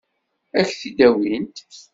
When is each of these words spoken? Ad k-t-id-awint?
Ad 0.59 0.63
k-t-id-awint? 0.69 1.57